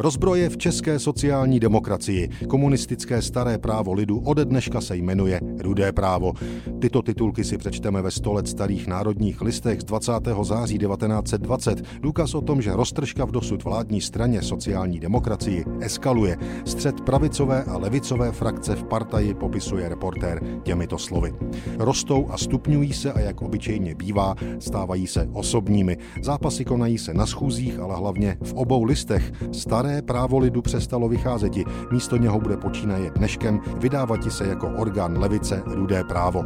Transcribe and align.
Rozbroje 0.00 0.48
v 0.48 0.56
české 0.56 0.98
sociální 0.98 1.60
demokracii. 1.60 2.28
Komunistické 2.48 3.22
staré 3.22 3.58
právo 3.58 3.92
lidu 3.92 4.18
ode 4.18 4.44
dneška 4.44 4.80
se 4.80 4.96
jmenuje 4.96 5.40
Rudé 5.58 5.92
právo. 5.92 6.32
Tyto 6.78 7.02
titulky 7.02 7.44
si 7.44 7.58
přečteme 7.58 8.02
ve 8.02 8.10
100 8.10 8.32
let 8.32 8.48
starých 8.48 8.86
národních 8.86 9.40
listech 9.40 9.80
z 9.80 9.84
20. 9.84 10.12
září 10.42 10.78
1920. 10.78 11.82
Důkaz 12.00 12.34
o 12.34 12.40
tom, 12.40 12.62
že 12.62 12.72
roztržka 12.72 13.24
v 13.24 13.30
dosud 13.30 13.64
vládní 13.64 14.00
straně 14.00 14.42
sociální 14.42 15.00
demokracii 15.00 15.64
eskaluje. 15.80 16.36
Střed 16.64 17.00
pravicové 17.00 17.64
a 17.64 17.78
levicové 17.78 18.32
frakce 18.32 18.76
v 18.76 18.84
partaji 18.84 19.34
popisuje 19.34 19.88
reportér 19.88 20.42
těmito 20.62 20.98
slovy. 20.98 21.32
Rostou 21.78 22.26
a 22.30 22.38
stupňují 22.38 22.92
se 22.92 23.12
a 23.12 23.20
jak 23.20 23.42
obyčejně 23.42 23.94
bývá, 23.94 24.34
stávají 24.58 25.06
se 25.06 25.28
osobními. 25.32 25.96
Zápasy 26.22 26.64
konají 26.64 26.98
se 26.98 27.14
na 27.14 27.26
schůzích, 27.26 27.78
ale 27.78 27.96
hlavně 27.96 28.36
v 28.42 28.52
obou 28.52 28.84
listech. 28.84 29.32
Staré 29.52 29.89
staré 29.90 30.02
právo 30.02 30.38
lidu 30.38 30.62
přestalo 30.62 31.08
vycházet. 31.08 31.52
Místo 31.92 32.16
něho 32.16 32.40
bude 32.40 32.56
počínaje 32.56 33.10
dneškem 33.10 33.60
vydávat 33.76 34.32
se 34.32 34.46
jako 34.46 34.68
orgán 34.68 35.18
levice 35.18 35.62
rudé 35.66 36.04
právo. 36.04 36.44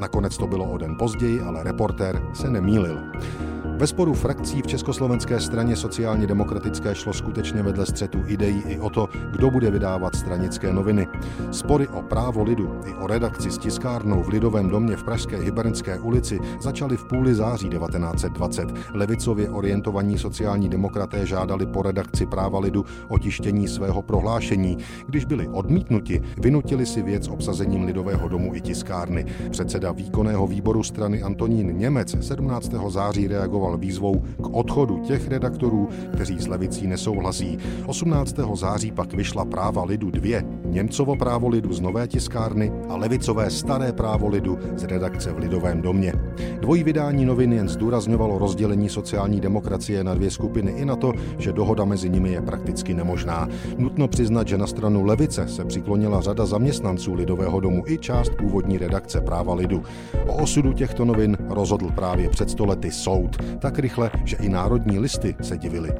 Nakonec 0.00 0.36
to 0.38 0.46
bylo 0.46 0.64
o 0.64 0.78
den 0.78 0.96
později, 0.98 1.40
ale 1.40 1.62
reportér 1.62 2.22
se 2.34 2.50
nemýlil. 2.50 2.98
Ve 3.78 3.86
sporu 3.86 4.14
frakcí 4.14 4.62
v 4.62 4.66
Československé 4.66 5.40
straně 5.40 5.76
sociálně 5.76 6.26
demokratické 6.26 6.94
šlo 6.94 7.12
skutečně 7.12 7.62
vedle 7.62 7.86
střetu 7.86 8.18
ideí 8.26 8.62
i 8.66 8.78
o 8.78 8.90
to, 8.90 9.08
kdo 9.30 9.50
bude 9.50 9.70
vydávat 9.70 10.14
stranické 10.14 10.72
noviny. 10.72 11.06
Spory 11.50 11.88
o 11.88 12.02
právo 12.02 12.42
lidu 12.42 12.80
i 12.86 12.94
o 12.94 13.06
redakci 13.06 13.50
s 13.50 13.58
tiskárnou 13.58 14.22
v 14.22 14.28
Lidovém 14.28 14.68
domě 14.68 14.96
v 14.96 15.04
Pražské 15.04 15.36
Hybernské 15.36 15.98
ulici 15.98 16.40
začaly 16.60 16.96
v 16.96 17.04
půli 17.04 17.34
září 17.34 17.68
1920. 17.68 18.68
Levicově 18.94 19.50
orientovaní 19.50 20.18
sociální 20.18 20.68
demokraté 20.68 21.26
žádali 21.26 21.66
po 21.66 21.82
redakci 21.82 22.26
práva 22.26 22.58
lidu 22.58 22.84
o 23.08 23.18
tištění 23.18 23.68
svého 23.68 24.02
prohlášení. 24.02 24.78
Když 25.06 25.24
byli 25.24 25.48
odmítnuti, 25.48 26.22
vynutili 26.38 26.86
si 26.86 27.02
věc 27.02 27.28
obsazením 27.28 27.84
Lidového 27.84 28.28
domu 28.28 28.54
i 28.54 28.60
tiskárny. 28.60 29.26
Předseda 29.50 29.92
výkonného 29.92 30.46
výboru 30.46 30.82
strany 30.82 31.22
Antonín 31.22 31.78
Němec 31.78 32.26
17. 32.26 32.72
září 32.88 33.28
reagoval 33.28 33.67
reagoval 33.68 33.78
výzvou 33.78 34.22
k 34.42 34.54
odchodu 34.54 34.98
těch 34.98 35.28
redaktorů, 35.28 35.88
kteří 36.12 36.38
s 36.38 36.46
levicí 36.46 36.86
nesouhlasí. 36.86 37.58
18. 37.86 38.36
září 38.54 38.90
pak 38.90 39.12
vyšla 39.12 39.44
práva 39.44 39.84
lidu 39.84 40.10
2, 40.10 40.42
Němcovo 40.64 41.16
právo 41.16 41.48
lidu 41.48 41.72
z 41.72 41.80
Nové 41.80 42.08
tiskárny 42.08 42.72
a 42.88 42.96
levicové 42.96 43.50
staré 43.50 43.92
právo 43.92 44.28
lidu 44.28 44.58
z 44.76 44.84
redakce 44.84 45.32
v 45.32 45.38
Lidovém 45.38 45.82
domě. 45.82 46.12
Dvojí 46.60 46.84
vydání 46.84 47.24
novin 47.24 47.52
jen 47.52 47.68
zdůrazňovalo 47.68 48.38
rozdělení 48.38 48.88
sociální 48.88 49.40
demokracie 49.40 50.04
na 50.04 50.14
dvě 50.14 50.30
skupiny 50.30 50.70
i 50.70 50.84
na 50.84 50.96
to, 50.96 51.12
že 51.38 51.52
dohoda 51.52 51.84
mezi 51.84 52.10
nimi 52.10 52.32
je 52.32 52.42
prakticky 52.42 52.94
nemožná. 52.94 53.48
Nutno 53.78 54.08
přiznat, 54.08 54.48
že 54.48 54.58
na 54.58 54.66
stranu 54.66 55.04
levice 55.04 55.48
se 55.48 55.64
přiklonila 55.64 56.20
řada 56.20 56.46
zaměstnanců 56.46 57.14
Lidového 57.14 57.60
domu 57.60 57.82
i 57.86 57.98
část 57.98 58.30
původní 58.38 58.78
redakce 58.78 59.20
práva 59.20 59.54
lidu. 59.54 59.82
O 60.26 60.42
osudu 60.42 60.72
těchto 60.72 61.04
novin 61.04 61.36
rozhodl 61.48 61.90
právě 61.94 62.28
před 62.28 62.50
stolety 62.50 62.90
soud 62.90 63.36
tak 63.58 63.78
rychle, 63.78 64.10
že 64.24 64.36
i 64.36 64.48
národní 64.48 64.98
listy 64.98 65.36
se 65.40 65.58
divily. 65.58 65.92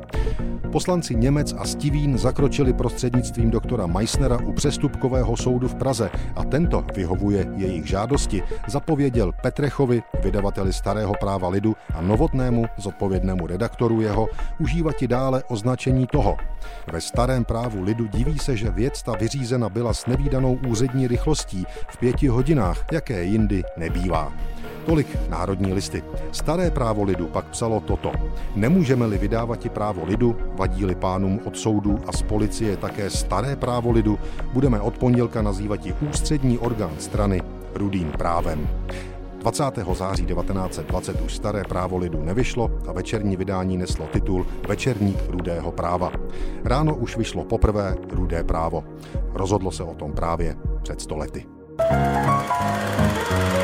Poslanci 0.73 1.15
Němec 1.15 1.55
a 1.59 1.65
Stivín 1.65 2.19
zakročili 2.19 2.73
prostřednictvím 2.73 3.51
doktora 3.51 3.87
Meissnera 3.87 4.39
u 4.45 4.53
přestupkového 4.53 5.37
soudu 5.37 5.69
v 5.69 5.75
Praze 5.75 6.11
a 6.37 6.45
tento 6.45 6.85
vyhovuje 6.95 7.47
jejich 7.57 7.87
žádosti, 7.87 8.43
zapověděl 8.69 9.33
Petrechovi, 9.43 10.03
vydavateli 10.23 10.73
Starého 10.73 11.15
práva 11.21 11.49
lidu 11.49 11.77
a 11.95 12.03
novotnému 12.03 12.65
zodpovědnému 12.77 13.47
redaktoru 13.47 14.01
jeho, 14.01 14.29
užívati 14.59 15.09
dále 15.09 15.43
označení 15.49 16.07
toho. 16.07 16.37
Ve 16.93 17.01
Starém 17.01 17.45
právu 17.45 17.83
lidu 17.83 18.07
diví 18.07 18.39
se, 18.39 18.57
že 18.57 18.71
věc 18.71 19.03
ta 19.03 19.13
vyřízena 19.13 19.69
byla 19.69 19.95
s 19.95 20.07
nevýdanou 20.07 20.59
úřední 20.69 21.09
rychlostí 21.09 21.67
v 21.89 21.99
pěti 21.99 22.29
hodinách, 22.29 22.85
jaké 22.93 23.25
jindy 23.25 23.65
nebývá. 23.77 24.33
Tolik 24.89 25.29
národní 25.29 25.73
listy. 25.73 26.03
Staré 26.33 26.71
právo 26.71 27.05
lidu 27.05 27.27
pak 27.27 27.45
psalo 27.45 27.81
toto. 27.81 28.13
Nemůžeme-li 28.57 29.19
vydávat 29.19 29.67
i 29.67 29.69
právo 29.69 30.05
lidu, 30.05 30.37
vadí-li 30.57 30.95
pánům 30.95 31.41
od 31.45 31.59
soudu 31.59 31.99
a 32.07 32.13
z 32.13 32.23
policie 32.23 32.77
také 32.77 33.11
staré 33.11 33.57
právo 33.57 33.91
lidu, 33.91 34.19
budeme 34.53 34.81
od 34.81 34.99
pondělka 34.99 35.43
nazývat 35.43 35.87
i 35.87 35.95
ústřední 36.11 36.59
orgán 36.59 36.95
strany 36.99 37.43
rudým 37.75 38.11
právem. 38.11 38.69
20. 39.39 39.65
září 39.95 40.27
1920 40.27 41.21
už 41.21 41.37
staré 41.37 41.65
právo 41.65 41.99
lidu 41.99 42.23
nevyšlo 42.23 42.71
a 42.89 42.93
večerní 42.93 43.37
vydání 43.37 43.77
neslo 43.77 44.07
titul 44.07 44.47
Večerník 44.69 45.19
rudého 45.29 45.73
práva. 45.73 46.13
Ráno 46.65 46.95
už 46.95 47.17
vyšlo 47.17 47.45
poprvé 47.45 47.97
rudé 48.11 48.45
právo. 48.45 48.85
Rozhodlo 49.35 49.71
se 49.71 49.83
o 49.83 49.95
tom 49.95 50.13
právě 50.13 50.57
před 50.83 51.01
stolety. 51.01 51.47
lety. 51.79 53.58